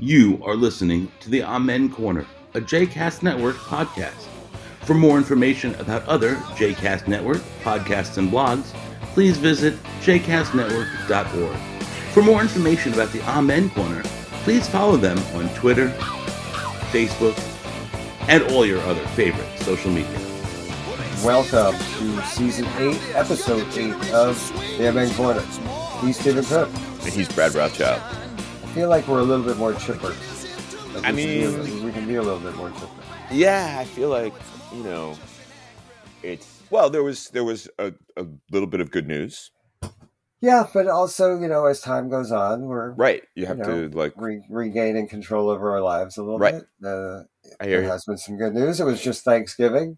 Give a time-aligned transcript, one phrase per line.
[0.00, 4.28] You are listening to the Amen Corner, a JCast Network podcast.
[4.82, 8.66] For more information about other JCast Network podcasts and blogs,
[9.12, 11.56] please visit jcastnetwork.org.
[12.12, 14.02] For more information about the Amen Corner,
[14.44, 15.88] please follow them on Twitter,
[16.92, 17.36] Facebook,
[18.28, 20.20] and all your other favorite social media.
[21.24, 24.38] Welcome to season eight, episode eight of
[24.78, 25.42] the Amen Corner.
[26.02, 26.68] He's Steven Cook.
[27.02, 28.17] And he's Brad Rothschild.
[28.68, 30.14] I feel like we're a little bit more chipper.
[30.94, 32.88] Like I we can be a mean- we can be a little bit more chipper.
[33.30, 34.34] Yeah, I feel like
[34.74, 35.16] you know,
[36.22, 36.90] it's well.
[36.90, 39.50] There was there was a, a little bit of good news,
[40.40, 43.22] Yeah, but also, you know, as time goes on, we're right?
[43.34, 44.12] You have know, to like.
[44.16, 46.54] re- regaining control over our lives a little Right.
[46.80, 46.88] bit.
[46.88, 47.22] Uh,
[47.60, 48.80] I hear there has been some good news.
[48.80, 49.96] It was just Thanksgiving.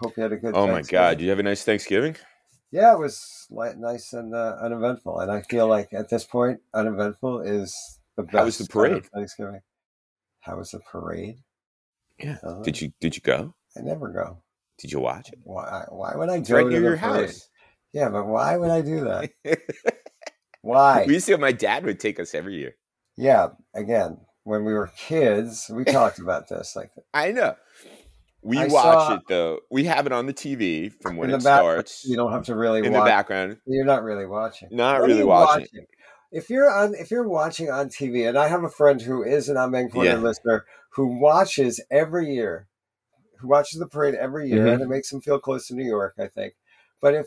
[0.00, 0.54] Hope you had a good.
[0.56, 1.18] Oh my God!
[1.18, 2.16] Did you have a nice Thanksgiving?
[2.70, 7.40] Yeah, it was nice and uh, uneventful, and I feel like at this point, uneventful
[7.42, 8.36] is the best.
[8.36, 9.06] How was the parade?
[9.14, 9.60] Thanksgiving.
[10.40, 11.36] How was the parade?
[12.18, 12.36] Yeah.
[12.42, 13.54] Uh, Did you Did you go?
[13.76, 14.42] I never go.
[14.78, 15.38] Did you watch it?
[15.44, 15.84] Why?
[15.88, 17.26] Why would I It's go right near your parade?
[17.30, 17.48] house.
[17.92, 19.30] Yeah, but why would I do that?
[20.62, 21.04] Why?
[21.06, 21.36] we used to.
[21.38, 22.74] My dad would take us every year.
[23.16, 26.74] yeah, again, when we were kids, we talked about this.
[26.76, 27.54] Like I know.
[28.44, 29.60] We I watch saw- it though.
[29.70, 32.04] We have it on the TV from when it back, starts.
[32.04, 33.58] you don't have to really in the background.
[33.66, 34.68] You're not really watching.
[34.72, 35.66] Not What really you watching.
[36.32, 39.48] If you're on, if you're watching on TV, and I have a friend who is
[39.48, 40.16] an Amen Corner Yeah.
[40.16, 42.68] listener who watches every year,
[43.38, 44.72] who watches the parade every year, Mhm.
[44.74, 46.54] and it makes him feel close to New York, I think.
[47.00, 47.26] But if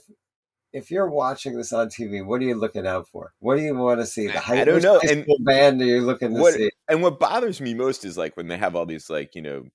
[0.73, 3.33] if you're watching this on TV, what are you looking out for?
[3.39, 4.27] What do you want to see?
[4.27, 6.69] The high, I don't know, and band are you looking to what- see?
[6.89, 9.65] And what bothers me most is like when they have all these like you know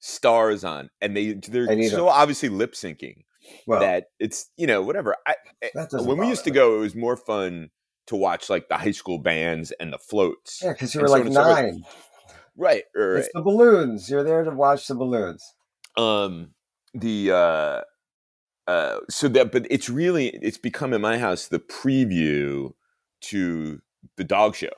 [0.00, 3.24] stars on, and they they're so obviously lip syncing
[3.66, 5.16] Well, that it's you know whatever.
[5.26, 5.36] I,
[5.74, 7.70] that when we used to go, it was more fun
[8.06, 10.60] to watch like the high school bands and the floats.
[10.62, 11.84] yeah, because you were so like so nine.
[12.56, 13.18] Right, right.
[13.20, 14.10] It's the balloons.
[14.10, 15.42] You're there to watch the balloons.
[15.96, 16.50] um
[16.94, 17.80] the uh
[18.70, 22.72] uh so that but it's really it's become in my house the preview
[23.22, 23.80] to
[24.16, 24.68] the dog show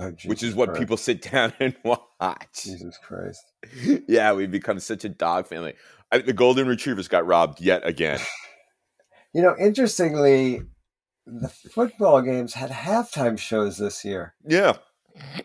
[0.00, 0.80] Oh, which is what Christ.
[0.80, 3.42] people sit down and watch Jesus Christ.
[4.08, 5.74] yeah we've become such a dog family
[6.12, 8.20] I, the golden retrievers got robbed yet again
[9.34, 10.62] You know, interestingly,
[11.30, 14.76] the football games had halftime shows this year, yeah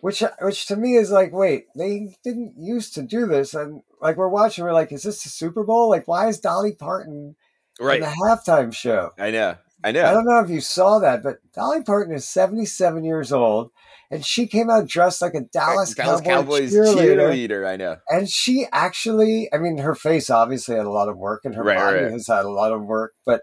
[0.00, 3.82] which uh, which to me is like, wait, they didn't used to do this, and
[4.00, 5.88] like we're watching, we're like, is this the Super Bowl?
[5.88, 7.36] Like, why is Dolly Parton
[7.80, 9.10] right in the halftime show?
[9.18, 10.04] i know i know.
[10.04, 13.70] I don't know if you saw that, but Dolly Parton is seventy seven years old,
[14.10, 17.32] and she came out dressed like a Dallas, Dallas Cowboy Cowboys cheerleader.
[17.32, 17.66] cheerleader.
[17.66, 17.96] I know.
[18.08, 21.62] And she actually, I mean, her face obviously had a lot of work, and her
[21.64, 22.12] Right, body right.
[22.12, 23.42] has had a lot of work, but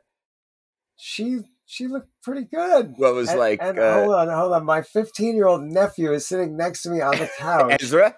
[0.98, 2.94] she she looked pretty good.
[2.98, 4.66] What was And- like and uh, hold on, hold on.
[4.66, 8.16] My 15 year old nephew is sitting next to me on the couch, Ezra.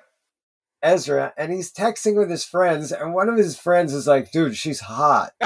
[0.82, 4.58] Ezra, and he's texting with his friends, and one of his friends is like, "Dude,
[4.58, 5.32] she's hot."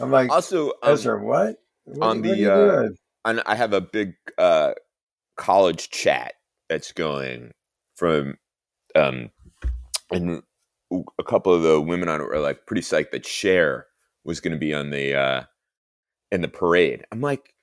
[0.00, 1.56] I'm like, also, um, Ezra, what?
[1.84, 2.88] What, on are the, you uh,
[3.24, 4.72] and I have a big uh,
[5.36, 6.34] college chat
[6.68, 7.52] that's going
[7.96, 8.36] from,
[8.94, 9.30] um,
[10.10, 10.42] and
[11.18, 13.86] a couple of the women on it were like pretty psyched that Cher
[14.24, 15.42] was going to be on the uh,
[16.32, 17.04] in the parade.
[17.12, 17.54] I'm like,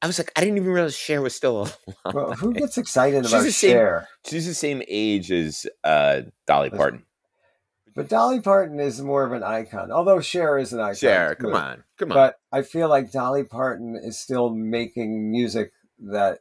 [0.00, 1.76] I was like, I didn't even realize Cher was still alive.
[2.14, 4.08] Well, who gets excited She's about the same- Cher?
[4.26, 7.04] She's the same age as uh, Dolly Parton.
[7.94, 10.94] But Dolly Parton is more of an icon, although Cher is an icon.
[10.94, 11.44] Cher, too.
[11.44, 12.16] come on, come on.
[12.16, 16.38] But I feel like Dolly Parton is still making music that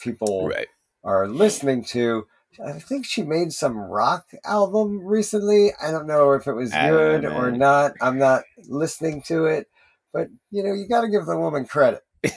[0.00, 0.68] people right.
[1.04, 2.26] are listening to.
[2.64, 5.72] I think she made some rock album recently.
[5.82, 7.92] I don't know if it was good or not.
[8.00, 9.68] I'm not listening to it,
[10.16, 12.02] but you know, you got to give the woman credit.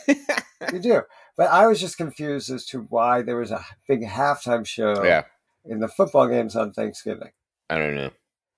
[0.73, 1.01] You do.
[1.37, 5.23] But I was just confused as to why there was a big halftime show yeah,
[5.65, 7.31] in the football games on Thanksgiving.
[7.69, 8.11] I don't know.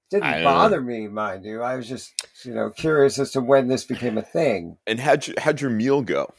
[0.10, 1.62] Didn't don't bother me, mind you.
[1.62, 2.12] I was just,
[2.44, 4.78] you know, curious as to when this became a thing.
[4.88, 6.34] And how'd your, how'd your meal go?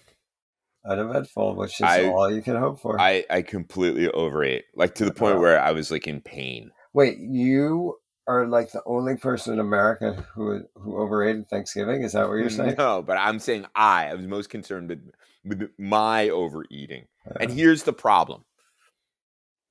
[0.84, 3.00] Uneventful, which is I- all you can hope for.
[3.00, 6.72] I, I completely overate, like to the point where I was like in pain.
[6.92, 7.96] Wait, you
[8.26, 12.02] are like the only person in America who who overrated Thanksgiving?
[12.02, 12.76] Is that what you're saying?
[12.78, 14.08] No, but I'm saying I.
[14.08, 15.10] I was most concerned with,
[15.44, 17.06] with my overeating.
[17.40, 18.44] And Uh, here's the problem: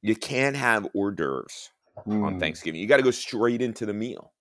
[0.01, 1.71] you can't have hors d'oeuvres
[2.05, 2.39] on hmm.
[2.39, 2.81] Thanksgiving.
[2.81, 4.33] You got to go straight into the meal.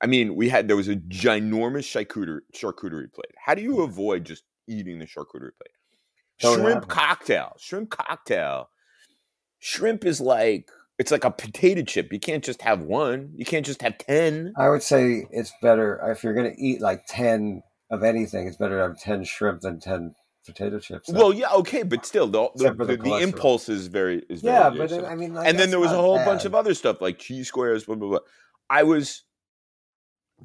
[0.00, 3.34] I mean, we had there was a ginormous charcuterie, charcuterie plate.
[3.36, 5.76] How do you avoid just eating the charcuterie plate?
[6.40, 6.88] Don't shrimp it.
[6.88, 8.68] cocktail, shrimp cocktail.
[9.60, 12.12] Shrimp is like it's like a potato chip.
[12.12, 13.32] You can't just have one.
[13.34, 14.52] You can't just have ten.
[14.56, 18.46] I would say it's better if you're going to eat like ten of anything.
[18.46, 20.14] It's better to have ten shrimp than ten
[20.46, 21.08] potato chips.
[21.08, 24.54] so- Well, yeah, okay, but still, the the, the, the impulse is very is very
[24.54, 25.04] yeah, but so.
[25.06, 27.48] I mean, like, and then there was a whole bunch of other stuff like cheese
[27.48, 28.18] squares, blah blah blah.
[28.70, 29.22] I was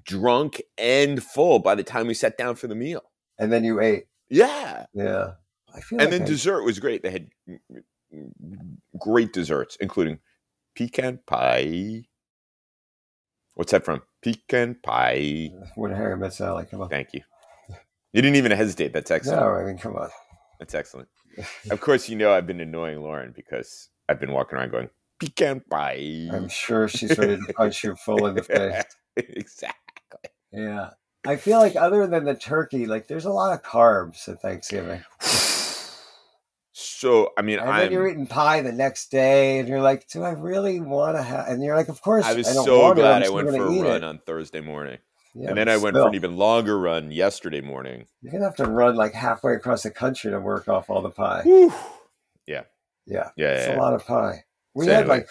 [0.06, 3.02] drunk and full by the time we sat down for the meal.
[3.40, 4.06] And then you ate.
[4.30, 5.32] Yeah, Yeah,
[5.76, 6.00] I feel.
[6.00, 7.02] and like then I- dessert was great.
[7.04, 7.60] They had mm,
[8.14, 10.20] mm, great desserts, including
[10.78, 12.04] pecan pie.
[13.56, 14.04] What's that from?
[14.22, 15.50] Pecan pie.
[15.60, 16.90] Uh, when Harry met Sally, come on.
[16.90, 17.22] Thank you.
[18.14, 18.94] You didn't even hesitate.
[18.94, 19.42] That's excellent.
[19.42, 20.10] No, I mean, come on.
[20.60, 21.10] That's excellent.
[21.70, 24.90] Of course, you know I've been annoying Lauren because I've been walking around going
[25.20, 26.28] pecan pie.
[26.32, 28.84] I'm sure she's ready to punch you full in the face.
[29.16, 30.32] exactly.
[30.52, 30.92] Yeah.
[31.28, 35.04] I feel like other than the turkey, like there's a lot of carbs at Thanksgiving.
[36.98, 40.24] So I mean, And then you're eating pie the next day, and you're like, "Do
[40.24, 43.22] I really want to have?" And you're like, "Of course." I was don't so glad
[43.22, 44.98] I went for a run it." on Thursday morning,
[45.36, 48.08] Yeah, and then I went still, for an even longer run yesterday morning.
[48.24, 51.12] You're gonna have to run like halfway across the country to work off all the
[51.12, 51.42] pie.
[51.44, 51.72] Whew.
[52.48, 52.64] Yeah,
[53.06, 54.46] Yeah, it's yeah, a lot of pie.
[54.74, 55.18] We So had anyway.
[55.20, 55.30] like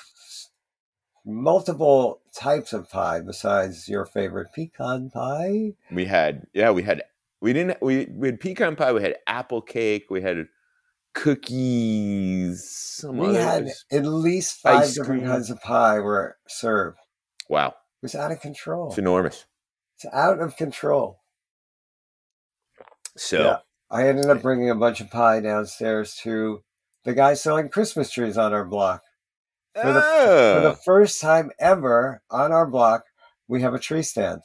[1.24, 5.72] multiple types of pie besides your favorite pecan pie.
[5.90, 7.02] we had yeah we had
[7.40, 10.46] we didn't we we had pecan pie we had apple cake we had
[11.16, 15.32] cookies some We had at least five Ice different cream.
[15.32, 16.98] kinds of pie were served.
[17.48, 18.88] wow It was out of control.
[18.88, 19.46] it's enormous
[19.96, 21.20] It's out of control.
[23.16, 23.58] so Yeah.
[23.90, 26.62] I ended up bringing a bunch of pie downstairs to
[27.04, 29.02] the guy selling Christmas trees on our block.
[29.80, 33.04] For the, for the Ah, first time ever on our block,
[33.46, 34.40] we have a tree stand.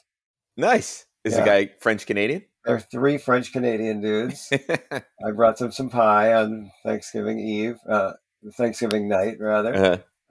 [0.56, 4.52] nice is the guy french canadian There are three French Canadian dudes.
[5.24, 8.12] I brought them some pie on Thanksgiving Eve, uh,
[8.56, 9.74] Thanksgiving night, rather.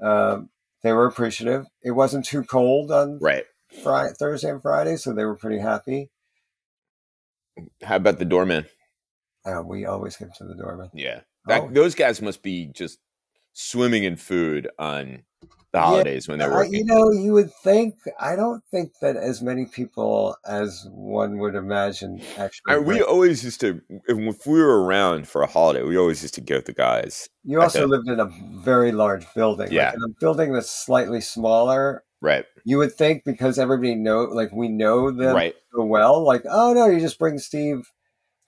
[0.02, 0.36] Uh-huh.
[0.36, 0.50] Um,
[0.84, 1.66] they were appreciative.
[1.84, 3.44] It wasn't too cold on right
[3.84, 6.10] Friday, Thursday and Friday, so they were pretty happy.
[7.84, 8.66] how about the doorman
[9.46, 10.90] Uh, we always give to the doorman.
[10.94, 11.70] yeah that, Oh.
[11.72, 13.00] those guys must be just
[13.54, 15.24] swimming in food on
[15.72, 17.96] the Yeah, holidays when they're working you know, you would think.
[18.20, 22.76] I don't think that as many people as one would imagine actually.
[22.76, 26.34] I, we always used to if, we were around for a holiday we always used
[26.36, 27.88] to go give the guys you also okay.
[27.88, 28.30] lived in a
[28.64, 29.68] very large building.
[29.68, 29.94] Like, Yeah.
[29.94, 32.04] in a building that's slightly smaller.
[32.22, 36.44] right You would think because everybody know, like we know them right so well, like
[36.50, 37.90] oh no, you just bring Steve,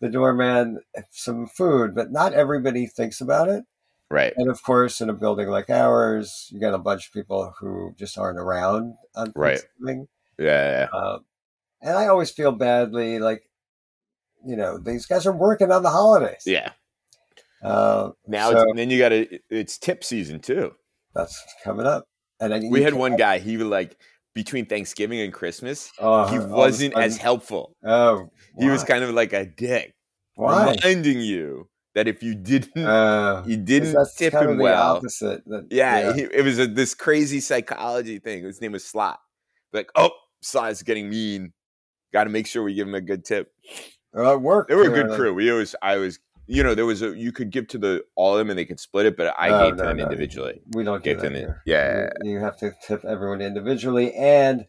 [0.02, 0.80] the doorman,
[1.12, 3.64] some food, but not everybody thinks about it.
[4.14, 7.54] Right And of course, in a building like ours, you got a bunch of people
[7.60, 9.60] who just aren't around on Right.
[9.60, 10.08] Thanksgiving.
[10.38, 10.98] yeah, yeah.
[11.00, 11.26] Um,
[11.82, 13.50] and I always feel badly, like,
[14.46, 16.44] you know, these guys are working on the holidays.
[16.46, 16.72] Yeah.
[17.62, 19.40] Uh, Now So- it's, then you got to.
[19.50, 20.76] It's tip season too.
[21.16, 22.06] that's coming up.
[22.40, 23.40] And I, We had one guy.
[23.40, 23.96] He was like
[24.34, 25.92] between Thanksgiving and Christmas.
[26.00, 27.76] oh, He wasn't as helpful.
[27.86, 28.30] Oh,
[28.60, 29.94] He was kind of like a dick,
[30.36, 30.72] why?
[30.74, 34.98] reminding you that if you didn't, Uh, you didn't tip him well.
[34.98, 35.44] opposite.
[35.46, 38.44] That, Yeah, He, it was a, this crazy psychology thing.
[38.44, 39.20] His name was Slot.
[39.72, 40.12] Like, oh,
[40.42, 41.54] Slot's getting mean.
[42.12, 43.52] Got to make sure we give him a good tip.
[44.14, 44.70] Well, it worked.
[44.70, 45.34] They were a good crew.
[45.34, 48.34] We always, I was, you know, there was a you could give to the all
[48.34, 50.04] of them and they could split it, but I No, gave to them no.
[50.04, 50.62] individually.
[50.72, 54.14] We don't do that them, yeah, You, you have to tip everyone individually.
[54.14, 54.68] And,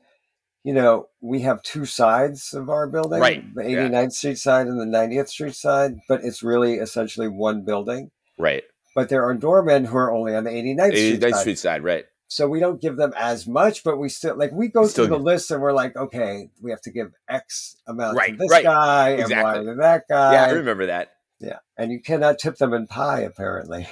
[0.64, 3.86] you know, we have two sides of our building Right, the yeah.
[3.88, 8.10] 89th Street side and the 90th Street side, but it's really essentially one building.
[8.38, 8.64] right.
[8.96, 11.40] But there are doormen who are only on the 89th Street side.
[11.40, 12.04] Street side, right?
[12.28, 15.14] So we don't give them as much, but we still like we go Still through
[15.14, 18.36] the give- list and we're like, okay, we have to give X amount Right, to
[18.36, 18.62] this right.
[18.64, 19.60] guy and Exactly.
[19.66, 20.32] Y to that guy.
[20.32, 21.10] yeah, I remember that.
[21.40, 21.58] Yeah.
[21.76, 23.88] And you cannot tip them in pie, apparently.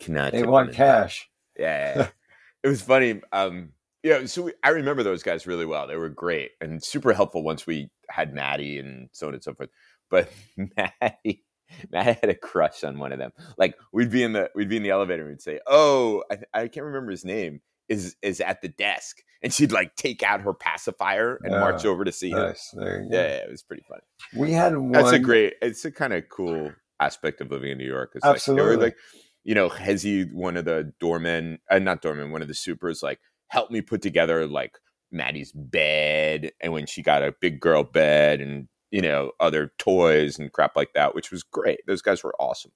[0.00, 1.30] Cannot They tip want cash.
[1.58, 2.08] Yeah, yeah.
[2.64, 3.20] it was funny.
[3.32, 3.70] Um,
[4.02, 5.86] yeah, so we, I remember those guys really well.
[5.86, 9.54] They were great and super helpful once we had Maddie and so on and so
[9.54, 9.70] forth.
[10.10, 11.44] But Maddie,
[11.90, 13.32] Maddie had a crush on one of them.
[13.56, 16.38] Like we'd be in the we'd be in the elevator and we'd say, "Oh, I,
[16.52, 20.40] I can't remember his name." Is is at the desk, and she'd like take out
[20.42, 22.38] her pacifier and march Oh, over to see him.
[22.38, 22.70] Nice.
[22.72, 23.16] There you go.
[23.16, 24.02] Yeah, yeah, it was pretty funny.
[24.34, 24.92] We had one.
[24.92, 25.54] That's a great.
[25.60, 28.12] It's a kind of cool aspect of living in New York.
[28.14, 28.76] It's like Absolutely.
[28.76, 28.96] like,
[29.44, 33.18] you know, Hezi, one of the doormen, uh, not doormen, one of the supers, like
[33.52, 34.78] helped me put together like
[35.10, 40.38] Maddie's bed, and when she got a big girl bed, and you know other toys
[40.38, 41.80] and crap like that, which was great.
[41.86, 42.72] Those guys were awesome.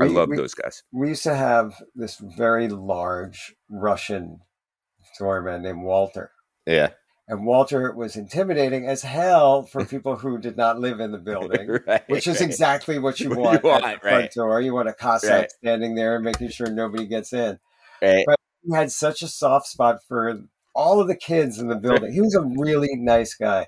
[0.00, 0.82] I love those guys.
[0.92, 4.40] we used to have this very large Russian
[5.18, 6.32] doorman named Walter.
[6.66, 6.90] Yeah,
[7.28, 11.78] And Walter was intimidating as hell for people who did not live in the building.
[11.86, 12.48] Right, Which is right.
[12.48, 14.32] exactly what you What you want, at want, the front right.
[14.32, 14.60] door.
[14.60, 17.58] You want a Cossack standing there and making sure nobody gets in.
[18.02, 18.24] Right.
[18.26, 20.42] But he had such a soft spot for
[20.74, 22.12] all of the kids in the building.
[22.12, 23.66] He was a really nice guy.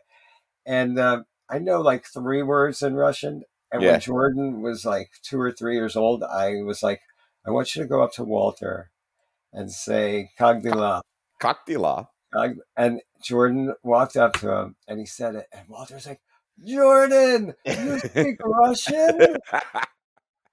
[0.66, 3.42] And uh, I know like three words in Russian.
[3.72, 3.92] And Yeah.
[3.92, 7.00] when Jordan was like two or three years old, I was like,
[7.46, 8.90] I want you to go up to Walter
[9.52, 11.02] and say Kak dela.
[12.32, 12.60] Cocktail.
[12.76, 15.46] And Jordan walked up to him and he said it.
[15.52, 16.20] And Walter's like,
[16.64, 19.36] Jordan, you speak Russian?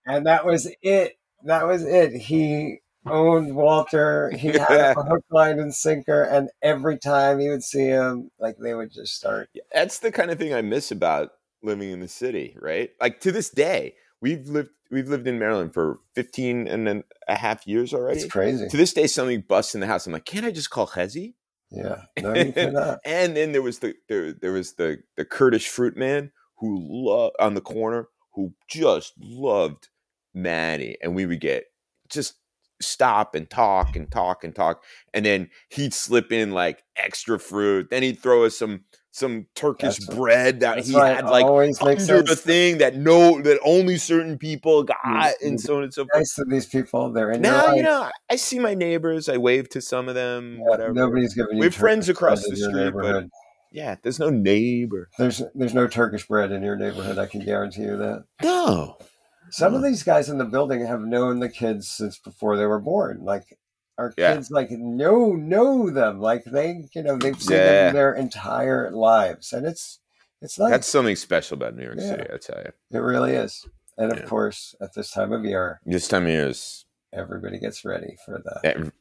[0.05, 1.17] And that was it.
[1.43, 2.13] That was it.
[2.13, 4.31] He owned Walter.
[4.31, 6.23] He had a hook, line, and sinker.
[6.23, 9.49] And every time he would see him, like they would just start.
[9.73, 11.31] That's the kind of thing I miss about
[11.63, 12.91] living in the city, right?
[13.01, 17.67] Like to this day, we've lived we've lived in Maryland for 15 and a half
[17.67, 18.19] years already.
[18.19, 18.67] It's crazy.
[18.67, 20.07] To this day, something busts in the house.
[20.07, 21.33] I'm like, can't I just call Hezi?
[21.71, 22.03] Yeah.
[22.21, 22.99] No, you cannot.
[23.05, 27.35] and then there was the there, there was the the Kurdish fruit man who loved
[27.39, 29.89] on the corner who just loved
[30.33, 31.65] Maddie, and we would get
[32.09, 32.35] just
[32.81, 37.89] stop and talk and talk and talk, and then he'd slip in like extra fruit.
[37.89, 41.81] Then he'd throw us some some Turkish That's- bread that he it had like always
[41.81, 45.83] makes under a thing that no that only certain people got, Mm, and so on
[45.83, 46.09] and so forth.
[46.15, 47.11] Nice to these people.
[47.11, 49.27] They're in Now you know I see my neighbors.
[49.27, 50.57] I wave to some of them.
[50.59, 50.93] Yeah, whatever.
[50.93, 51.59] Nobody's giving you.
[51.61, 53.25] We have friends across the street, but-
[53.71, 55.09] yeah, there's no neighbor.
[55.17, 57.17] There's there's no Turkish bread in your neighborhood.
[57.17, 58.23] I can guarantee you that.
[58.43, 58.97] No.
[59.51, 62.79] Some of these guys in the building have known the kids since before they were
[62.79, 63.19] born.
[63.23, 63.57] Like
[63.97, 64.35] our Yeah.
[64.35, 66.19] kids, like know know them.
[66.19, 67.65] Like they, you know, they've seen Yeah.
[67.85, 69.99] them their entire lives, and it's
[70.41, 70.69] it's nice.
[70.69, 72.09] That's something special about New York Yeah.
[72.09, 72.71] City, I tell you.
[72.91, 73.65] it really is.
[73.97, 76.85] And of course, at this time of year, This time of year is.
[77.11, 78.91] everybody gets ready for the.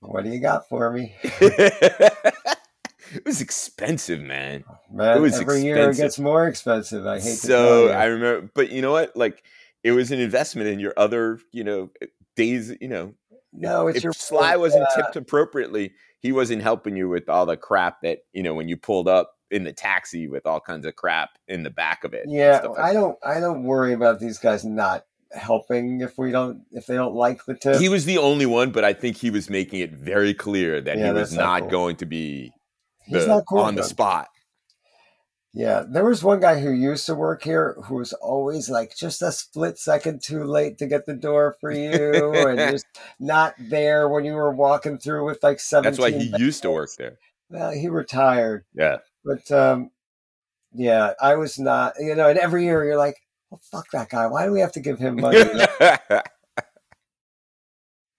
[0.00, 4.64] What do you got for me, it was expensive, man.
[4.68, 5.16] Oh, man?
[5.16, 7.06] It was Every year it gets more expensive.
[7.06, 7.88] I hate to So.
[7.88, 9.16] I remember, but you know what?
[9.16, 9.42] Like,
[9.84, 11.90] it was an investment in your other, you know,
[12.34, 12.74] days.
[12.80, 13.14] You know,
[13.52, 17.46] no, it's if your Sly wasn't uh, tipped appropriately, he wasn't helping you with all
[17.46, 20.84] the crap that you know when you pulled up in the taxi with all kinds
[20.86, 22.24] of crap in the back of it.
[22.26, 23.16] Yeah, like I don't.
[23.24, 27.44] I don't worry about these guys not helping if we don't if they don't like
[27.44, 27.80] the tip.
[27.80, 30.96] He was the only one, but I think he was making it very clear that
[30.96, 31.70] Yeah, he was not not cool.
[31.70, 32.52] going to be
[33.04, 33.58] He's the, not cool.
[33.58, 34.28] on the spot.
[35.56, 39.22] Yeah, there was one guy who used to work here who was always like just
[39.22, 42.86] a split second too late to get the door for you, and just
[43.20, 45.84] not there when you were walking through with like seven.
[45.84, 47.18] That's why he used to work there.
[47.50, 48.96] Well, he retired, Yeah.
[49.24, 49.90] but um,
[50.72, 51.94] yeah, I was not.
[52.00, 53.16] You know, and every year you're like,
[53.48, 54.26] well, fuck that guy.
[54.26, 55.38] Why do we have to give him money?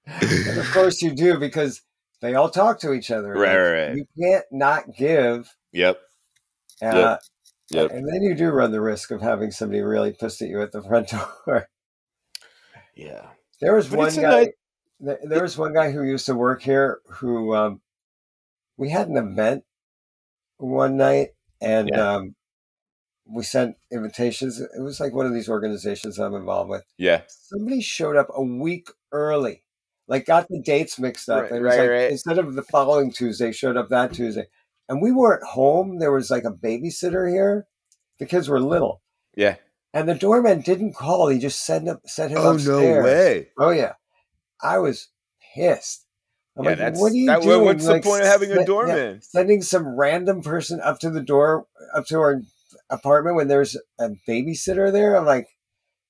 [0.08, 1.82] and of course you do because
[2.22, 3.34] they all talk to each other.
[3.34, 3.96] Right, right, right.
[3.98, 5.54] You can't not give.
[5.74, 6.00] yep.
[6.82, 7.18] Uh,
[7.72, 7.92] Yep.
[7.92, 10.72] And then you do run the risk of having somebody really pissed at you at
[10.72, 11.10] the front
[11.46, 11.68] door.
[12.96, 13.30] Yeah.
[13.60, 14.52] There was But one guy.
[15.00, 17.82] nice- there was one guy who used to work here who um,
[18.78, 19.64] we had an event
[20.58, 21.30] one night
[21.60, 22.14] and Yeah.
[22.18, 22.36] um,
[23.28, 24.62] we sent invitations.
[24.62, 26.84] It was like one of these organizations I'm involved with.
[26.98, 27.22] Yeah.
[27.28, 29.64] Somebody showed up a week early,
[30.08, 31.44] like got the dates mixed up.
[31.44, 32.12] Right, and right, like right.
[32.12, 34.46] instead of the following Tuesday, showed up that Tuesday.
[34.88, 36.00] And we weren't home.
[36.00, 37.68] There was like a babysitter here.
[38.20, 39.02] The kids were little.
[39.36, 39.56] Yeah.
[39.94, 41.28] And the doorman didn't call.
[41.30, 43.04] He just sent him oh, sent him upstairs.
[43.04, 43.48] way.
[43.58, 43.94] Oh yeah,
[44.62, 45.10] I was
[45.56, 46.06] pissed.
[46.58, 47.66] I'm Yeah, like, that's what are you that, doing?
[47.66, 49.22] what's Like, the point of having a sen- yeah, doorman?
[49.22, 52.42] sending some random person up to the door, up to our
[52.90, 55.16] apartment when there's a babysitter there.
[55.18, 55.48] I'm like,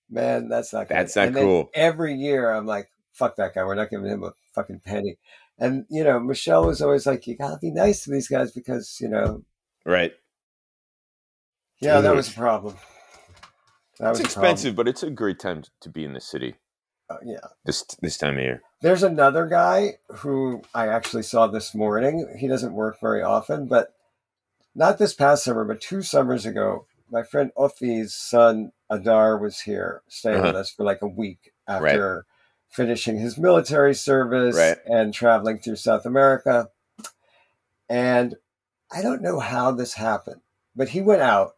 [0.09, 0.97] man, that's not good.
[0.97, 1.69] That's not And then cool.
[1.73, 3.63] Every year, I'm like, fuck that guy.
[3.63, 5.17] We're not giving him a fucking penny.
[5.57, 8.97] And you know, Michelle was always like, you gotta be nice to these guys because
[8.99, 9.43] you know,
[9.85, 10.13] Right.
[11.79, 12.75] yeah, that was a problem.
[13.99, 14.35] That It's was a problem.
[14.35, 16.55] expensive, but it's a great time to be in the city
[17.09, 17.39] Uh, yeah.
[17.65, 18.61] this this time of year.
[18.81, 22.35] There's another guy who I actually saw this morning.
[22.37, 23.93] He doesn't work very often, but
[24.75, 30.01] not this past summer, but two summers ago, my friend Ofi's son Adar was here
[30.07, 30.59] staying with Uh-huh.
[30.59, 32.25] us for like a week after
[32.69, 34.77] finishing his military service Right.
[34.85, 36.69] and traveling through South America.
[37.89, 38.35] And
[38.91, 40.41] I don't know how this happened,
[40.75, 41.55] but he went out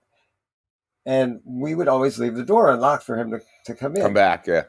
[1.06, 4.02] and we would always leave the door unlocked for him to, to come in.
[4.02, 4.64] Come back, yeah.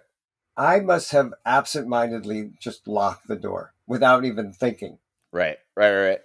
[0.57, 4.99] I must have absentmindedly just locked the door without even thinking.
[5.33, 6.19] Right, right, right,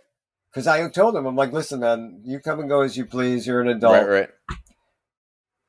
[0.51, 3.45] Because I told him, I'm like, listen, man, you come and go as you please.
[3.45, 3.93] You're an adult.
[4.07, 4.29] right, right,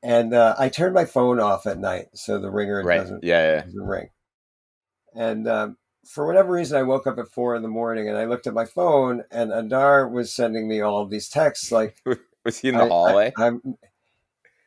[0.01, 2.97] And uh, I turned my phone off at night so the ringer right.
[2.97, 4.09] doesn't, Yeah, doesn't ring.
[5.15, 8.25] And um, for whatever reason, I woke up at four in the morning and I
[8.25, 11.97] looked at my phone, and Adar was sending me all of these texts like.
[12.45, 13.33] Was he in the I- hallway?
[13.37, 13.51] I,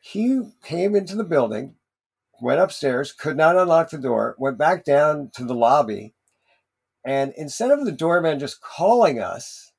[0.01, 1.75] he came into the building,
[2.41, 6.13] went upstairs, could not unlock the door, went back down to the lobby,
[7.05, 9.71] and instead of the doorman just calling us,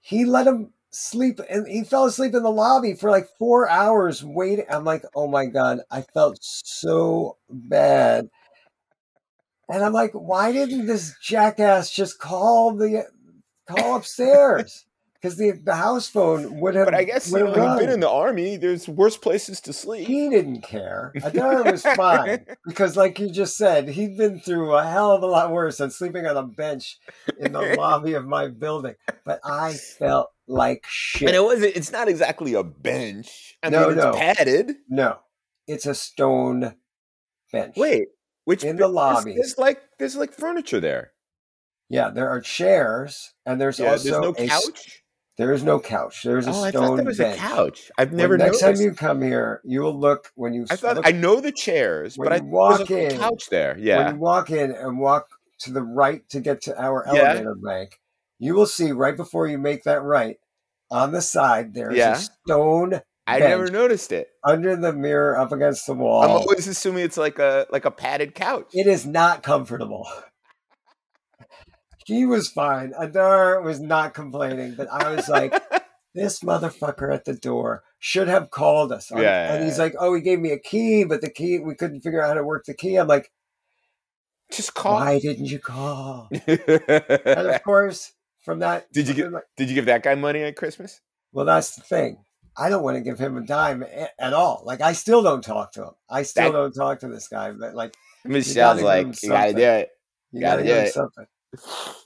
[0.00, 4.22] he let him sleep and he fell asleep in the lobby for like four hours
[4.22, 4.66] waiting.
[4.70, 8.28] I'm like, oh my God, I felt so bad.
[9.72, 13.06] And I'm like, why didn't this jackass just call the
[13.68, 14.84] call upstairs?
[15.22, 16.86] Because the, the house phone would have.
[16.86, 17.78] But I guess you would know, have he'd rung.
[17.78, 18.56] been in the army.
[18.56, 20.08] There's worse places to sleep.
[20.08, 21.12] He didn't care.
[21.18, 25.26] Adara was fine because, like you just said, he'd been through a hell of a
[25.26, 26.98] lot worse than sleeping on a bench
[27.38, 28.96] in the lobby of my building.
[29.24, 31.28] But I felt like shit.
[31.28, 31.76] And it wasn't.
[31.76, 33.56] It's not exactly a bench.
[33.62, 34.12] I No, mean, it's no.
[34.14, 34.72] padded.
[34.88, 35.20] No,
[35.68, 36.74] it's a stone
[37.52, 37.76] bench.
[37.76, 38.08] Wait,
[38.44, 39.34] which In the lobby.
[39.34, 41.12] There's, like there's like furniture there.
[41.88, 45.02] Yeah, there are chairs, and there's Yeah, also there's no a couch.
[45.36, 46.22] there is no couch.
[46.22, 47.36] There is a Oh, I stone thought there was bench.
[47.36, 47.90] a couch.
[47.98, 48.80] I've When never next noticed.
[48.80, 51.52] time you come here, you will look when you I thought look, I know the
[51.52, 53.74] chairs, but I there walk a in- couch there.
[53.74, 55.28] when Yeah, you walk in and walk
[55.60, 57.20] to the right to get to our Yeah.
[57.20, 58.00] elevator bank,
[58.38, 60.38] you will see right before you make that right
[60.90, 62.12] on the side there's Yeah.
[62.12, 63.50] a stone I bench.
[63.50, 64.28] never noticed it.
[64.44, 66.22] under the mirror up against the wall.
[66.22, 68.70] I'm always assuming it's like a like a padded couch.
[68.72, 70.08] It is not comfortable.
[72.04, 72.92] he was fine.
[72.98, 75.54] Adar was not complaining, but I was like,
[76.14, 79.10] this motherfucker at the door should have called us.
[79.14, 79.54] Yeah.
[79.54, 82.20] And he's like, oh, he gave me a key, but the key, we couldn't figure
[82.22, 82.96] out how to work the key.
[82.96, 83.30] I'm like,
[84.50, 84.96] Just call.
[84.96, 86.28] why didn't you call?
[86.48, 88.12] And of course,
[88.44, 89.30] from that, did you get?
[89.56, 91.00] Did you give that guy money at Christmas?
[91.32, 92.24] well, that's the thing.
[92.56, 93.84] I don't want to give him a dime
[94.18, 94.62] at all.
[94.66, 95.94] Like, I still don't talk to him.
[96.10, 97.94] I still That- don't talk to this guy, but like,
[98.24, 99.90] Michelle's like, you gotta do it.
[100.32, 100.92] you Gotta gotta do it.
[100.92, 101.26] something.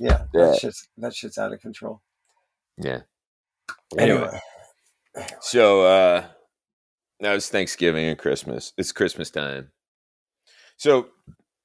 [0.00, 0.46] Yeah, Yeah.
[0.46, 2.00] that shit's that shit's out of control.
[2.78, 3.02] Yeah.
[3.98, 4.40] Anyway,
[5.40, 6.26] So uh
[7.20, 8.72] now it's Thanksgiving and Christmas.
[8.76, 9.70] It's Christmas time.
[10.76, 11.08] So,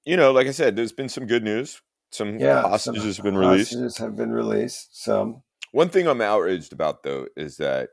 [0.05, 1.81] you know, like I said, there's been some good news.
[2.11, 3.71] Some yeah, hostages some have been released.
[3.71, 5.01] Hostages have been released.
[5.03, 7.89] Some, One thing I'm outraged about though is that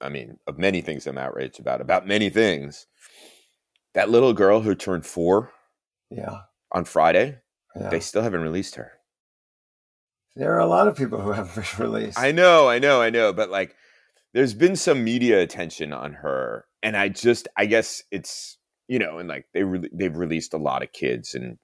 [0.00, 2.86] I mean, of many things I'm outraged about, about many things.
[3.94, 5.52] That little girl who turned four
[6.10, 6.42] yeah,
[6.72, 7.38] on Friday,
[7.74, 7.88] yeah.
[7.90, 8.92] they still haven't released her.
[10.36, 12.18] there are a lot of people who have been released.
[12.18, 13.74] I know, I know, I know, but like
[14.32, 19.18] there's been some media attention on her and I just I guess it's you know,
[19.18, 21.58] and like they re- they've released a lot of kids and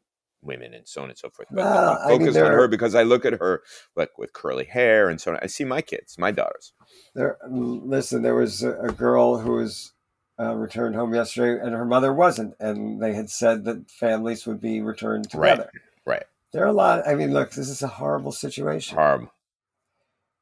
[0.46, 1.48] women and so on and so forth.
[1.50, 3.62] But Well, I'm I mean, on her because I look at her
[3.94, 5.38] like with curly hair and so on.
[5.42, 6.72] I see my kids, my daughters.
[7.14, 9.92] There, listen, there was a, girl who was
[10.40, 14.60] uh, returned home yesterday, and her mother wasn't, and they had said that families would
[14.60, 15.70] be returned together.
[16.04, 16.24] right.
[16.52, 17.06] There are a lot.
[17.06, 18.96] I mean, look, this is a horrible situation.
[18.96, 19.30] Harm.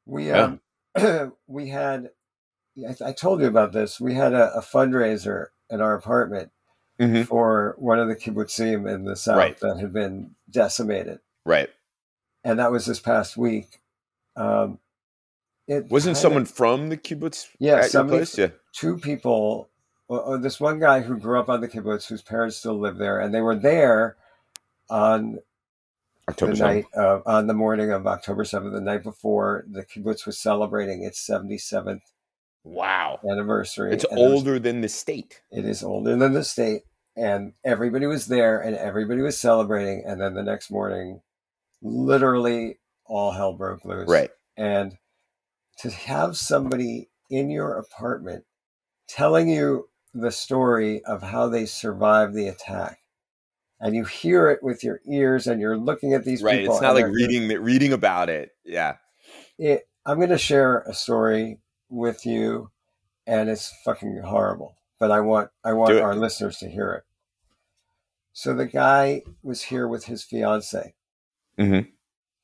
[0.05, 0.57] We Yeah.
[0.95, 2.11] um, we had.
[2.77, 3.99] I, I told you about this.
[3.99, 6.51] We had a, a fundraiser in our apartment
[6.99, 7.25] Mhm.
[7.27, 9.59] for one of the kibbutzim in the south Right.
[9.59, 11.69] that had been decimated, Right.
[12.43, 13.81] and that was this past week.
[14.35, 14.79] Um,
[15.67, 18.37] it Wasn't someone from the kibbutz Yeah, somebody place?
[18.37, 18.49] Yeah.
[18.73, 19.69] two people.
[20.07, 22.97] Well, uh, this one guy who grew up on the kibbutz, whose parents still live
[22.97, 24.15] there, and they were there
[24.89, 25.39] on
[26.29, 26.59] October the 7th.
[26.61, 31.03] night of, on the morning of October seventh, the night before the kibbutz was celebrating
[31.03, 32.03] its seventy seventh
[32.65, 33.19] Wow.
[33.29, 33.93] anniversary.
[33.93, 35.41] It's And there was- older than the state.
[35.51, 36.81] It is older than the state,
[37.15, 40.03] and everybody was there, and everybody was celebrating.
[40.05, 41.21] And then the next morning,
[41.81, 44.09] literally all hell broke loose.
[44.09, 44.31] Right.
[44.57, 44.97] And
[45.79, 48.45] to have somebody in your apartment
[49.07, 52.99] telling you the story of how they survived the attack,
[53.79, 56.59] and you hear it with your ears, and you're looking at these Right.
[56.59, 56.75] people.
[56.75, 58.51] It's not like reading reading about it.
[58.63, 58.97] Yeah.
[59.57, 62.71] it, I'm going to share a story with you,
[63.27, 64.77] and it's fucking horrible.
[64.99, 67.03] But I want I want our listeners to hear it.
[68.33, 70.93] So the guy was here with his fiance.
[71.57, 71.91] Mhm.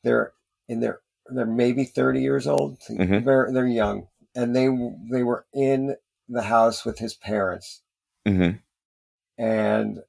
[0.04, 0.34] They're
[0.68, 2.80] in their they're maybe 30 years old.
[2.90, 3.24] Mhm.
[3.26, 4.68] They're they're young, and they
[5.12, 5.96] they were in
[6.30, 7.82] the house with his parents,
[8.26, 8.58] Mm-hmm.
[9.38, 10.00] and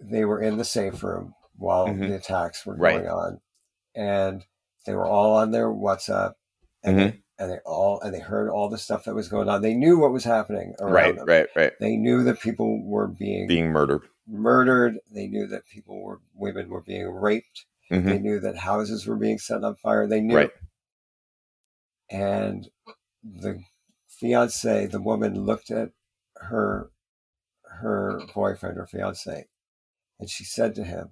[0.00, 2.08] they were in the safe room while Mhm.
[2.08, 2.98] the attacks were Right.
[3.02, 3.40] going on,
[3.94, 4.44] and
[4.84, 6.34] they were all on their WhatsApp,
[6.82, 7.12] and Mhm.
[7.12, 9.62] they, and they all and they heard all the stuff that was going on.
[9.62, 11.16] They knew what was happening around Right.
[11.16, 11.26] them.
[11.26, 11.46] Right.
[11.54, 11.72] Right.
[11.80, 14.02] They knew that people were being, Being murdered.
[14.26, 14.98] murdered.
[15.12, 17.66] They knew that people were women were being raped.
[17.90, 18.04] Mhm.
[18.04, 20.06] They knew that houses were being set on fire.
[20.06, 20.36] They knew.
[20.36, 20.52] Right.
[22.10, 22.68] And
[23.22, 23.62] the
[24.08, 25.90] fiance, the woman looked at
[26.36, 26.90] her
[27.64, 29.46] her boyfriend or fiance,
[30.18, 31.10] and she said to him,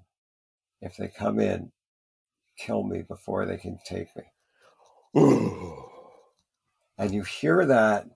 [0.80, 1.72] "If they come in,
[2.56, 4.22] kill me before they can take me."
[6.96, 8.06] And you hear that,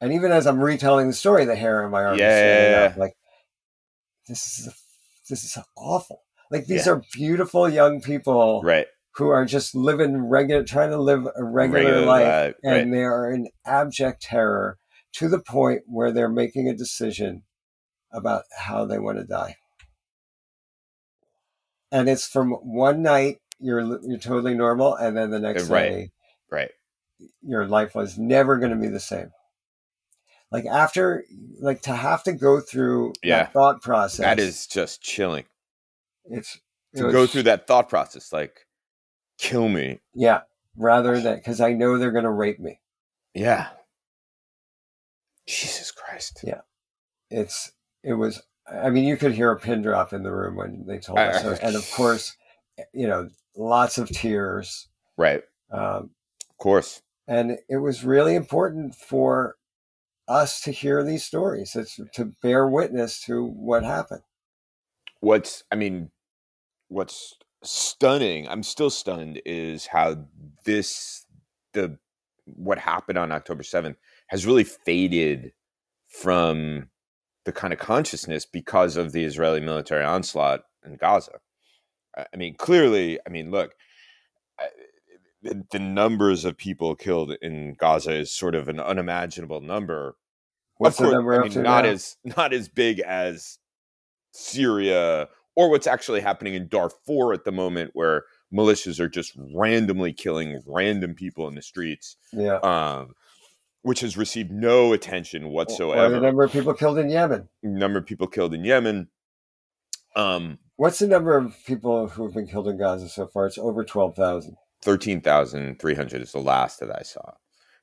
[0.00, 2.74] and even as I'm retelling the story, the hair in my arm Yeah, is standing
[2.74, 2.96] up.
[2.96, 3.14] Like
[4.28, 4.72] this is a,
[5.28, 6.22] this is awful.
[6.50, 6.92] Like these Yeah.
[6.94, 8.86] are beautiful young people right.
[9.16, 12.90] who are just living regular, trying to live a regular, Regular life, life, and right.
[12.92, 14.78] they are in abject terror
[15.14, 17.42] to the point where they're making a decision
[18.12, 19.56] about how they want to die.
[21.90, 25.90] And it's from one night you're you're totally normal, and then the next Right.
[25.90, 26.10] day
[26.50, 26.70] Right.
[27.42, 29.30] Your life was never going to be the same.
[30.50, 31.24] Like after,
[31.60, 33.44] like to have to go through Yeah.
[33.44, 34.18] that thought process.
[34.24, 35.44] That is just chilling.
[36.26, 36.60] it's
[36.92, 38.66] it To was- go through that thought process, like,
[39.38, 40.00] kill me.
[40.14, 40.42] Yeah,
[40.76, 42.80] rather than because I know they're going to rape me.
[43.34, 43.70] Yeah.
[45.46, 46.40] Jesus Christ.
[46.44, 46.60] Yeah.
[47.30, 48.42] It's it was.
[48.70, 51.58] I mean, you could hear a pin drop in the room when they told us,
[51.60, 52.36] and of course,
[52.92, 54.88] you know, lots of tears.
[55.16, 55.42] Right.
[55.72, 56.10] Um,
[56.50, 57.02] Of course.
[57.26, 59.56] And it was really important for
[60.28, 61.74] us to hear these stories.
[61.74, 64.22] It's to bear witness to what happened.
[65.20, 66.10] What's, I mean,
[66.88, 70.24] what's stunning, I'm still stunned, is how
[70.64, 71.26] this,
[71.74, 71.98] the,
[72.44, 73.96] what happened on October 7th
[74.28, 75.52] has really faded
[76.08, 76.88] from
[77.44, 81.40] the kind of consciousness because of the Israeli military onslaught in Gaza.
[82.16, 83.74] I mean, clearly, I mean, look,
[85.42, 90.16] the, the numbers of people killed in Gaza is sort of an unimaginable number.
[90.78, 91.90] What's course, the number I mean, not now?
[91.90, 93.58] as not as big as
[94.32, 100.12] Syria or what's actually happening in Darfur at the moment, where militias are just randomly
[100.12, 102.56] killing random people in the streets, yeah.
[102.58, 103.12] um,
[103.82, 106.14] which has received no attention Or whatsoever.
[106.14, 107.48] the number of people killed in Yemen.
[107.62, 109.08] number of people killed in Yemen.
[110.16, 113.46] Um, What's the number of people who have been killed in Gaza so far?
[113.46, 114.56] It's over twelve thousand.
[114.82, 117.32] Thirteen thousand three hundred is the last that I saw,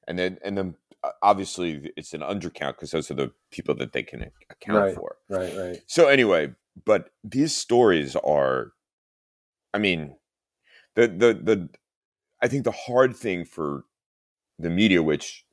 [0.07, 3.93] and then and then uh, obviously it's an undercount because those are the people that
[3.93, 4.95] they can account Right.
[4.95, 5.15] for.
[5.29, 5.81] Right, right.
[5.87, 6.53] So anyway,
[6.85, 8.73] but these stories are,
[9.73, 10.15] I mean,
[10.95, 11.69] the the the,
[12.41, 13.85] I think the hard thing for
[14.57, 15.45] the media, which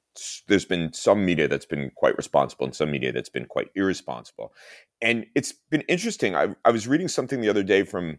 [0.49, 4.53] there's been some media that's been quite responsible and some media that's been quite irresponsible,
[5.01, 6.35] and it's been interesting.
[6.35, 8.19] I I was reading something the other day from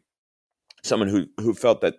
[0.84, 1.96] someone who who felt that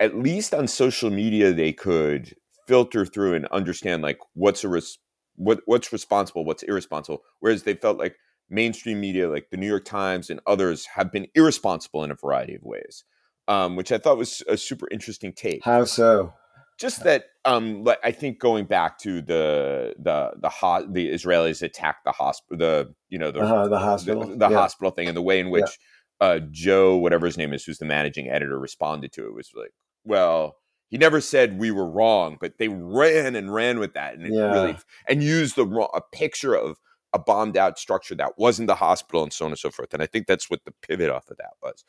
[0.00, 2.34] at least on social media they could
[2.66, 4.98] filter through and understand like what's a res-
[5.36, 8.16] what what's responsible, what's irresponsible, whereas they felt like
[8.50, 12.54] mainstream media like the New York Times and others have been irresponsible in a variety
[12.54, 13.04] of ways,
[13.46, 15.64] um, which I thought was a super interesting take.
[15.64, 16.32] How so?
[16.78, 22.04] Just that, um, I think going back to the the the ho- the Israelis attacked
[22.04, 24.26] the hospital, the you know the Uh-huh, the hospital.
[24.26, 24.56] the, the Yeah.
[24.56, 25.78] hospital thing, and the way in which
[26.20, 29.72] uh, Joe, whatever his name is, who's the managing editor, responded to it was like,
[30.08, 30.56] well.
[30.90, 34.50] He never said we were wrong, but they ran and ran with that, and Yeah.
[34.52, 36.78] really and used the wrong, a picture of
[37.12, 39.92] a bombed out structure that wasn't the hospital and so on and so forth.
[39.94, 41.84] And I think that's what the pivot off of that was.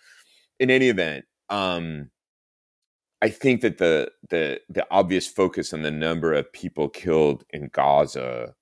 [0.59, 2.09] In any event, um,
[3.21, 7.69] I think that the the the obvious focus on the number of people killed in
[7.73, 8.55] Gaza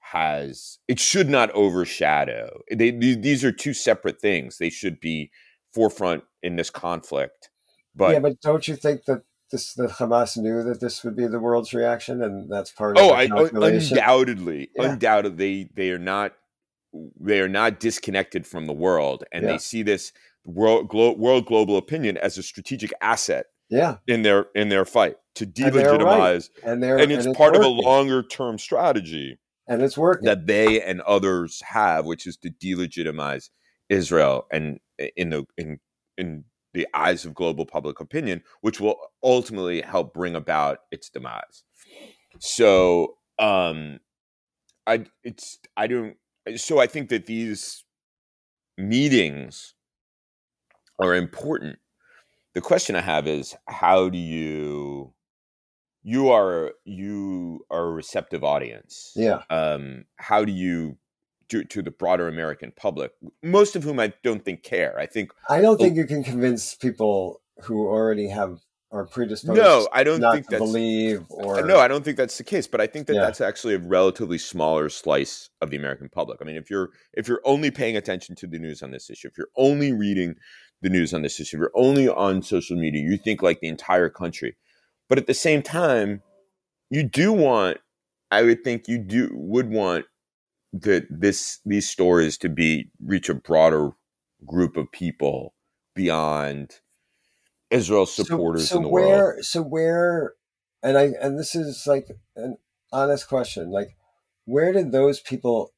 [0.00, 2.60] has it should not overshadow.
[2.72, 4.58] They, th- these are two separate things.
[4.58, 5.30] They should be
[5.74, 7.50] forefront in this conflict.
[7.96, 11.26] But, yeah, but don't you think that this the Hamas knew that this would be
[11.26, 14.92] the world's reaction, and that's part of oh, the I un- undoubtedly, Yeah.
[14.92, 16.34] undoubtedly, they are not
[17.20, 19.52] they are not disconnected from the world, and Yeah.
[19.52, 20.12] they see this
[20.44, 25.16] world glo- world global opinion as a strategic asset yeah, in their in their fight
[25.36, 26.00] to And they're right.
[26.00, 30.24] delegitimize, and they're and it's part of a longer term strategy and it's working.
[30.26, 33.50] that they and others have, which is to delegitimize
[33.88, 34.80] Israel and
[35.16, 35.78] in the in
[36.18, 36.44] in
[36.76, 41.64] the eyes of global public opinion, which will ultimately help bring about its demise.
[42.38, 43.98] So um
[44.86, 46.16] I it's I don't
[46.56, 47.84] so I think that these
[48.78, 49.74] meetings
[50.98, 51.78] are important.
[52.54, 55.14] The question I have is how do you
[56.02, 60.98] you are you are a receptive audience yeah, um, how do you
[61.48, 64.98] to, to the broader American public, most of whom I don't think care.
[64.98, 68.60] I think I don't think you can convince people who already have
[68.92, 69.58] are predisposed.
[69.58, 72.66] no, I don't think to that's believe or no, I don't think that's the case.
[72.66, 73.22] But I think that Yeah.
[73.22, 76.38] that's actually a relatively smaller slice of the American public.
[76.40, 79.28] I mean, if you're if you're only paying attention to the news on this issue,
[79.28, 80.36] if you're only reading
[80.82, 83.68] the news on this issue, if you're only on social media, you think like the
[83.68, 84.56] entire country.
[85.08, 86.22] But at the same time,
[86.90, 87.78] you do want.
[88.30, 90.04] I would think you do would want
[90.82, 93.90] that this these stories to be reach a broader
[94.44, 95.54] group of people
[95.94, 96.80] beyond
[97.70, 99.44] Israel supporters so, in the where, world.
[99.44, 100.34] So where,
[100.82, 102.56] and I and this is like an
[102.92, 103.70] honest question.
[103.70, 103.96] Like,
[104.44, 105.72] where did those people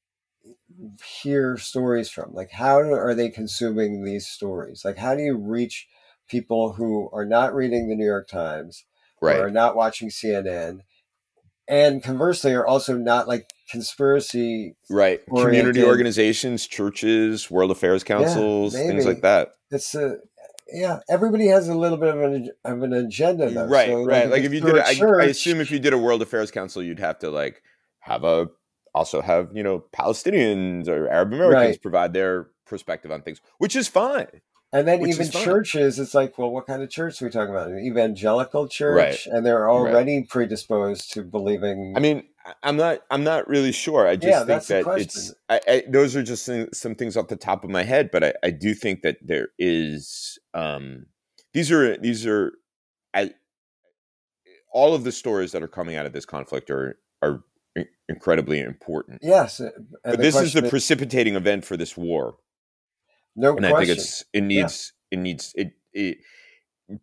[1.22, 2.34] hear stories from?
[2.34, 4.84] Like, how are they consuming these stories?
[4.84, 5.88] Like, how do you reach
[6.28, 8.84] people who are not reading the New York Times
[9.20, 10.80] or are not watching CNN,
[11.68, 14.74] and conversely are also not like conspiracy.
[14.90, 15.20] right.
[15.26, 19.50] Community organizations, churches, World Affairs councils, things like that.
[19.70, 20.16] It's a
[20.72, 21.00] yeah.
[21.08, 23.66] Everybody has a little bit of an of an agenda, though.
[23.66, 24.30] right, So, right.
[24.30, 26.22] Like if you did, a a, I, I church- assume if you did a World
[26.22, 27.62] Affairs Council, you'd have to like
[28.00, 28.48] have a
[28.94, 31.82] also have you know Palestinians or Arab Americans Right.
[31.82, 34.26] provide their perspective on things, which is fine.
[34.72, 37.54] And then Which even churches, it's like, well, what kind of church are we talking
[37.54, 37.68] about?
[37.68, 41.94] An evangelical church, and they're already predisposed to believing.
[41.96, 42.24] I mean,
[42.62, 43.00] I'm not.
[43.10, 44.06] I'm not really sure.
[44.06, 45.32] I just Yeah, think that it's.
[45.48, 48.22] I, I, those are just some, some things off the top of my head, but
[48.22, 50.38] I, I do think that there is.
[50.52, 51.06] Um,
[51.54, 52.52] these are these are,
[53.14, 53.32] I,
[54.72, 57.42] all of the stories that are coming out of this conflict are are
[58.08, 59.20] incredibly important.
[59.22, 59.60] yes,
[60.04, 62.36] But this is the precipitating event for this war,
[63.38, 63.76] no and question.
[63.76, 66.18] I think it's it needs it needs it it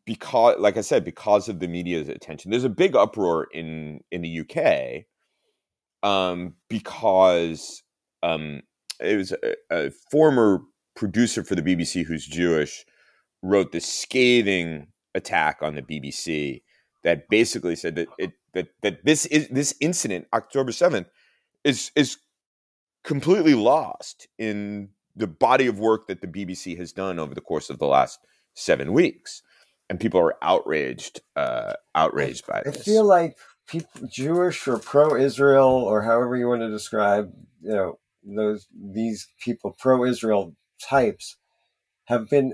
[0.05, 2.51] because like I said because of the media's attention.
[2.51, 5.05] There's a big uproar in in the UK
[6.07, 7.83] um because
[8.21, 8.61] um
[8.99, 10.61] it was a, a former
[10.95, 12.85] producer for the BBC who's Jewish
[13.41, 16.61] wrote this scathing attack on the BBC
[17.03, 21.05] that basically said that it that that this is this incident October 7th
[21.63, 22.17] is is
[23.03, 27.69] completely lost in the body of work that the BBC has done over the course
[27.69, 28.19] of the last
[28.55, 29.41] 7 weeks
[29.89, 34.77] and people are outraged uh outraged by I this I feel like people, Jewish or
[34.79, 41.37] pro-Israel or however you want to describe, you know, those these people, pro-Israel types,
[42.05, 42.53] have been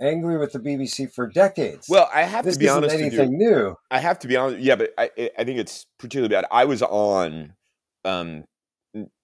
[0.00, 1.86] angry with the BBC for decades.
[1.88, 3.76] well I have this to be honest with you anything new.
[3.90, 4.60] I have to be honest.
[4.60, 6.46] Yeah, but I I- think it's particularly bad.
[6.50, 7.54] I was on,
[8.04, 8.44] um,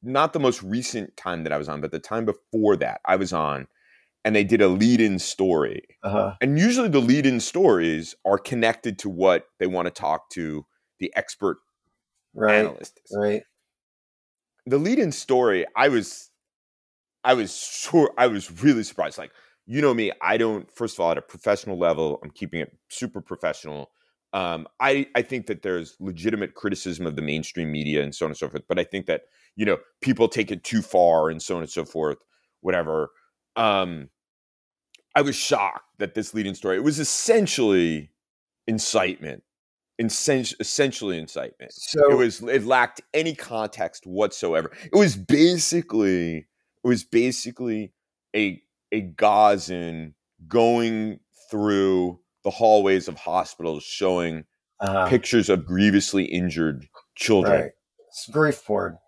[0.03, 3.17] not the most recent time that I was on, but the time before that I
[3.17, 3.69] was on,
[4.25, 5.83] and they did a lead-in story.
[6.03, 6.35] Uh-huh.
[6.41, 10.67] And usually the lead-in stories are connected to what they want to talk to
[10.99, 11.59] the expert
[12.35, 13.01] Right, analyst.
[13.13, 13.43] right.
[14.67, 16.31] The lead-in story, I was,
[17.25, 19.19] I was sure, I was really surprised.
[19.19, 19.33] Like
[19.67, 20.71] you know me, I don't.
[20.73, 23.91] First of all, at a professional level, I'm keeping it super professional.
[24.33, 28.31] Um, I I think that there's legitimate criticism of the mainstream media and so on
[28.31, 28.63] and so forth.
[28.69, 29.23] But I think that
[29.57, 32.19] you know people take it too far and so on and so forth.
[32.61, 33.11] Whatever.
[33.57, 34.11] Um,
[35.17, 38.11] I was shocked that this leading story it was essentially
[38.69, 39.43] incitement,
[39.99, 41.73] Essen- essentially incitement.
[41.73, 44.71] So It was it lacked any context whatsoever.
[44.85, 47.93] It was basically it was basically
[48.35, 48.63] a
[48.93, 50.15] a Gazan
[50.47, 54.45] going through the hallways of hospitals showing
[54.81, 57.61] uh, pictures of grievously injured children.
[57.61, 57.71] right.
[58.09, 58.99] It's grief porn.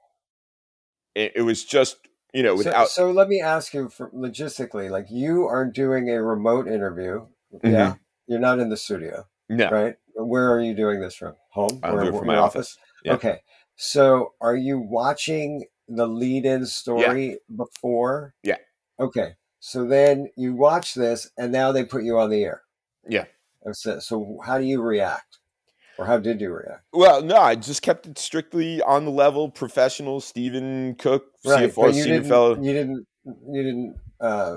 [1.14, 1.96] It, it was just
[2.32, 6.10] you know So, without so let me ask you for logistically, like you are doing
[6.10, 7.26] a remote interview.
[7.54, 7.66] Mm-hmm.
[7.68, 7.94] Yeah.
[8.26, 9.68] You're not in the studio, no.
[9.70, 9.96] right?
[10.14, 11.34] Where are you doing this from?
[11.50, 11.80] Home?
[11.82, 12.78] I Or do it from my office.
[13.04, 13.14] Yeah.
[13.14, 13.40] Okay.
[13.76, 18.34] So are you watching the lead in story before?
[18.42, 18.58] Yeah.
[19.00, 19.34] Okay.
[19.58, 22.62] So then you watch this and now they put you on the air.
[23.08, 23.24] Yeah.
[23.72, 25.38] So, so how do you react?
[25.98, 26.84] Or how did you react?
[26.92, 30.20] Well, no, I just kept it strictly on the level professional.
[30.20, 32.56] Steven Cook, CFR, but you senior didn't, fellow.
[32.62, 34.56] you didn't you didn't uh,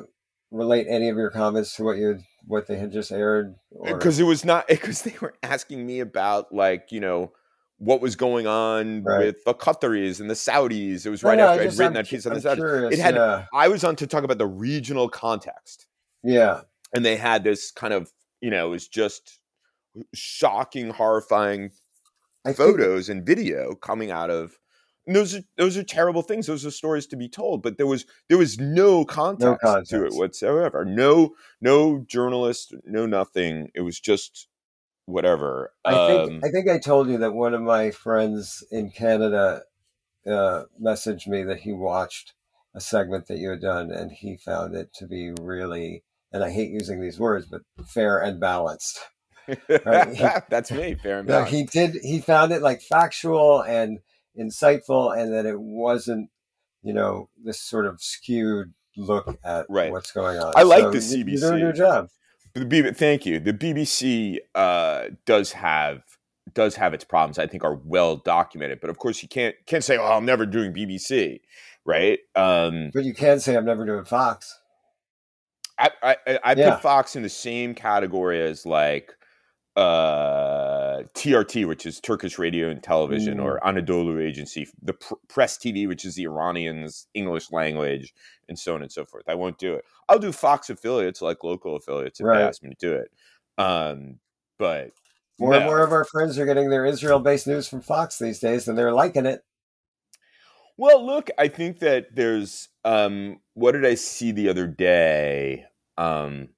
[0.49, 3.55] relate any of your comments to what you what they had just aired
[3.85, 7.31] because it was not because they were asking me about like you know
[7.77, 9.25] what was going on Right.
[9.25, 11.05] with the Qataris and the Saudis.
[11.05, 12.55] It was right no, after I I'd written I'm that piece on I'm the Saudis.
[12.55, 13.45] curious, It had yeah.
[13.53, 15.85] I was on to talk about the regional context,
[16.23, 16.61] yeah
[16.93, 18.09] and they had this kind of
[18.45, 19.39] you know is just
[20.13, 21.71] shocking, horrifying
[22.45, 24.59] I think- photos and video coming out of.
[25.07, 26.47] And those are those are terrible things.
[26.47, 30.13] Those are stories to be told, but there was there was no context, to it
[30.13, 30.83] whatsoever.
[30.83, 33.69] No no journalist, no nothing.
[33.75, 34.47] It was just
[35.05, 35.73] whatever.
[35.83, 39.61] I think Um, I think I told you that one of my friends in Canada
[40.25, 42.33] uh, messaged me that he watched
[42.73, 46.03] a segment that you had done and he found it to be really
[46.35, 48.99] and I hate using these words but fair and balanced.
[49.47, 50.43] right.
[50.49, 51.53] That's me, fair and balanced.
[51.53, 51.95] he did.
[52.03, 53.99] He found it like factual and
[54.37, 56.29] insightful, and that it wasn't,
[56.83, 59.91] you know, this sort of skewed look at Right.
[59.91, 60.53] what's going on.
[60.55, 61.59] I like So the you- You're doing CBC.
[61.59, 62.07] your job.
[62.53, 63.39] The B- thank you.
[63.39, 66.01] The BBC uh, does have
[66.53, 67.37] does have its problems.
[67.39, 70.45] I think are well documented, but of course you can't can't say, "Oh, I'm never
[70.45, 71.41] doing BBC,"
[71.85, 72.19] right?
[72.35, 74.57] Um, But you can say I'm never doing Fox.
[75.77, 76.71] I I, I Yeah.
[76.71, 79.13] put Fox in the same category as like
[79.75, 85.85] uh, TRT, which is Turkish radio and television, or Anadolu Agency, the pr- Press TV,
[85.87, 88.13] which is the Iranians' English language,
[88.47, 89.25] and so on and so forth.
[89.27, 89.83] I won't do it.
[90.07, 92.37] I'll do Fox affiliates, like local affiliates, if Right.
[92.39, 93.11] they ask me to do it.
[93.57, 94.19] Um,
[94.57, 94.91] but
[95.39, 98.69] More and more of our friends are getting their Israel-based news from Fox these days,
[98.69, 99.43] and they're liking it.
[100.77, 105.65] Well, look, I think that there's um what did I see the other day?
[105.97, 106.49] Um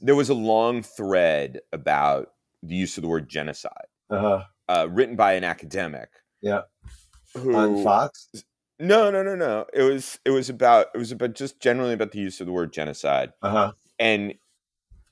[0.00, 2.28] there was a long thread about
[2.62, 4.44] the use of the word genocide, Uh-huh.
[4.68, 6.08] uh, written by an academic.
[6.40, 6.62] Yeah.
[7.34, 8.28] Who, On Fox.
[8.78, 9.66] No, no, no, no.
[9.74, 12.52] It was it was about it was about just generally about the use of the
[12.52, 13.32] word genocide.
[13.42, 13.72] Uh-huh.
[13.98, 14.34] And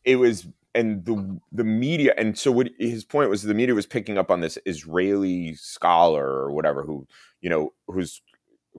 [0.05, 3.87] it was and the the media and so what his point was the media was
[3.87, 7.07] picking up on this Israeli scholar or whatever who
[7.41, 8.21] you know who's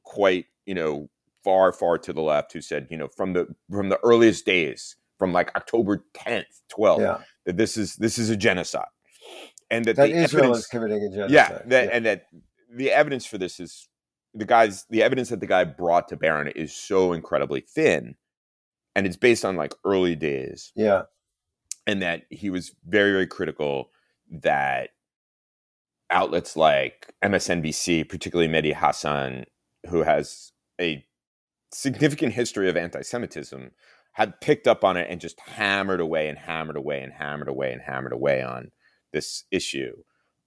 [0.04, 1.10] quite you know
[1.44, 4.96] far far to the left who said you know from the from the earliest days
[5.20, 7.18] from like October 10th 12th Yeah.
[7.46, 8.86] that this is this is a genocide
[9.70, 11.32] and that, That the Israel evidence, is committing a genocide.
[11.32, 12.28] yeah, that, and that
[12.74, 13.90] the evidence for this is
[14.34, 17.62] the guys the evidence that the guy brought to bear on it is so incredibly
[17.62, 18.16] thin
[18.96, 21.04] and it's based on like early days yeah.
[21.88, 23.89] And that he was very very critical
[24.30, 24.89] that
[26.10, 29.45] outlets like MSNBC particularly Mehdi Hasan
[29.89, 31.04] who has a
[31.71, 33.71] significant history of anti-semitism
[34.13, 37.71] had picked up on it and just hammered away and hammered away and hammered away
[37.71, 38.71] and hammered away on
[39.13, 39.93] this issue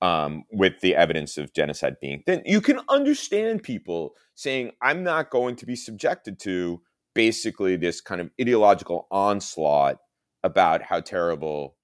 [0.02, 2.42] um, with the evidence of genocide being thin.
[2.44, 6.82] You can understand people saying, I'm not going to be subjected to
[7.14, 9.98] basically this kind of ideological onslaught
[10.42, 11.76] about how terrible.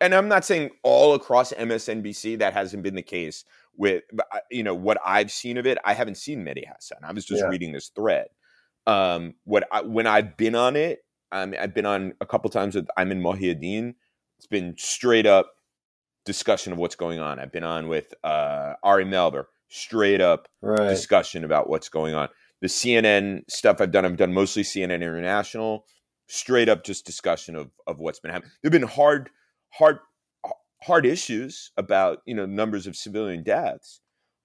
[0.00, 3.44] And I'm not saying all across MSNBC that hasn't been the case
[3.76, 4.02] with,
[4.50, 5.78] you know, what I've seen of it.
[5.84, 6.98] I haven't seen Mehdi Hasan.
[7.02, 7.48] I was just Yeah.
[7.48, 8.26] reading this thread.
[8.86, 12.74] Um, what I, when I've been on it, um, I've been on a couple times
[12.74, 13.94] with Ayman Mohyeldin.
[14.38, 15.50] It's been straight up
[16.24, 17.38] discussion of what's going on.
[17.38, 20.88] I've been on with uh, Ari Melber, straight up Right.
[20.88, 22.28] discussion about what's going on.
[22.60, 25.86] The CNN stuff I've done, I've done mostly CNN International,
[26.26, 28.52] straight up just discussion of of what's been happening.
[28.62, 29.30] There've been hard,
[29.70, 29.98] hard,
[30.82, 34.00] hard issues about you know numbers of civilian deaths,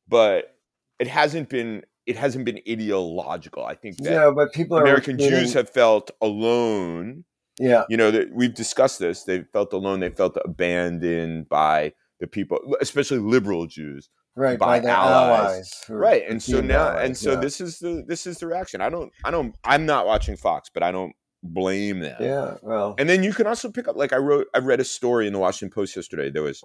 [0.08, 0.56] but
[1.00, 3.63] it hasn't been it hasn't been ideological.
[3.65, 7.24] I think that No, but people are American Jews have felt alone
[7.60, 7.84] Yeah.
[7.89, 12.58] you know that we've discussed this they felt alone they felt abandoned by the people
[12.82, 14.58] especially liberal jews Right.
[14.58, 15.50] by By, their allies.
[15.52, 15.86] allies.
[15.89, 17.39] right and so now allies, and so yeah.
[17.42, 20.70] this is the this is the reaction i don't i don't i'm not watching fox
[20.74, 22.56] but i don't blame them Yeah.
[22.62, 22.95] Well.
[22.97, 25.34] and then you can also pick up like i wrote i read a story in
[25.34, 26.63] the washington post yesterday there was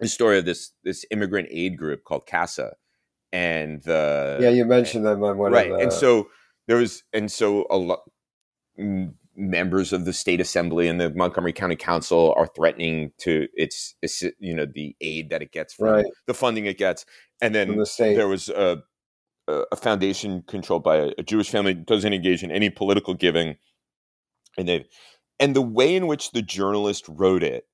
[0.00, 2.74] a story of this this immigrant aid group called casa
[3.32, 5.76] and the yeah, you mentioned them on one right the.
[5.78, 6.28] and so
[6.68, 8.00] there was and so a lot
[9.34, 14.22] members of the state assembly and the montgomery county council are threatening to its, its
[14.38, 16.04] you know the aid that it gets from Right.
[16.26, 17.04] the funding it gets
[17.40, 18.82] and then the there was a
[19.48, 23.56] a foundation controlled by a jewish family doesn't engage in any political giving
[24.56, 24.86] and they
[25.38, 27.66] and the way in which the journalist wrote it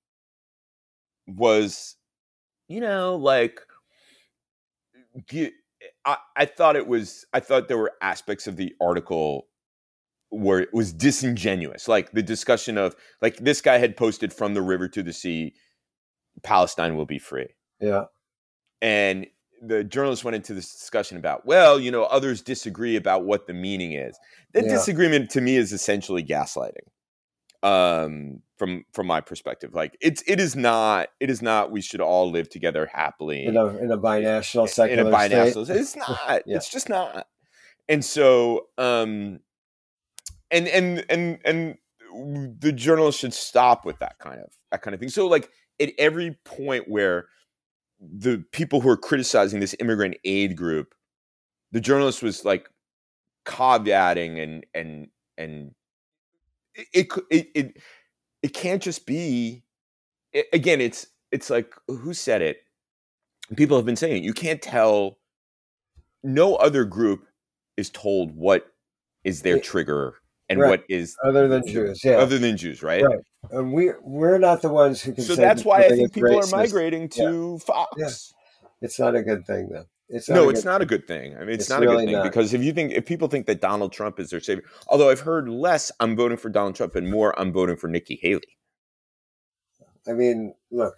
[1.27, 1.97] was
[2.69, 3.61] you know like
[6.05, 9.47] I, I thought it was i thought there were aspects of the article
[10.31, 14.62] where it was disingenuous like the discussion of like this guy had posted from the
[14.62, 15.55] river to the sea
[16.43, 17.49] palestine will be free
[17.81, 18.05] yeah.
[18.81, 19.27] and
[19.62, 23.55] the journalist went into this discussion about well you know others disagree about what the
[23.55, 24.16] meaning is
[24.55, 24.71] that Yeah.
[24.71, 26.87] disagreement to me is essentially gaslighting
[27.62, 32.01] um from from my perspective like it's it is not it is not we should
[32.01, 35.77] all live together happily In a in a binational secular in a binational state.
[35.77, 36.57] it's not Yeah.
[36.57, 37.27] it's just not
[37.88, 39.40] and so um
[40.51, 41.79] and and and and
[42.61, 45.90] the journalist should stop with that kind of that kind of thing so like at
[45.99, 47.27] every point where
[48.01, 50.95] the people who are criticizing this immigrant aid group
[51.73, 52.69] the journalist was like
[53.45, 55.75] caveating and and and
[56.75, 57.77] it it it, it,
[58.43, 59.63] it can't just be
[60.35, 62.59] a- again it's it's like who said it
[63.57, 64.27] people have been saying it.
[64.27, 65.19] you can't tell
[66.23, 67.27] no other group
[67.77, 68.73] is told what
[69.25, 70.15] is their trigger
[70.49, 70.71] and Right.
[70.71, 72.13] what is Other than Jews, yeah.
[72.17, 73.03] other than Jews, right?
[73.05, 73.19] Right.
[73.51, 75.25] And we we're not the ones who can.
[75.25, 77.95] So say that's why I think is people are migrating to Fox.
[77.97, 78.09] Yeah.
[78.81, 79.85] It's not a good thing, though.
[80.11, 81.37] It's no, it's good not a good thing.
[81.37, 82.23] I mean, it's, It's not a good thing not.
[82.25, 85.21] because if you think if people think that Donald Trump is their savior, although I've
[85.21, 88.40] heard less, I'm voting for Donald Trump, and more, I'm voting for Nikki Haley.
[90.09, 90.94] I mean, look,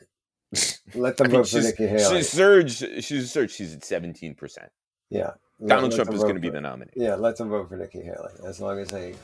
[0.95, 2.17] let them I mean, vote for she's, Nikki Haley.
[2.19, 2.85] she's surged.
[3.03, 3.55] She's surged.
[3.55, 4.69] She's at 17 percent.
[5.11, 6.93] yeah, let- Donald let Trump them is going to be the nominee.
[6.95, 9.15] Yeah, let them vote for Nikki Haley as long as they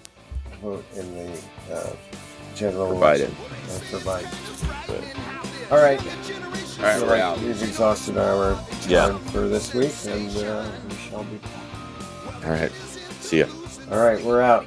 [0.62, 1.40] vote in the
[1.74, 1.92] uh,
[2.54, 3.30] general For Biden.
[3.30, 5.70] uh, for Biden.
[5.72, 6.00] All right.
[6.00, 7.38] All right, Feel we're out.
[7.40, 9.18] We've exhausted our time Yeah.
[9.30, 11.40] for this week, and uh, we shall be.
[12.44, 12.72] All right.
[13.20, 13.46] See ya.
[13.90, 14.66] All right, we're out.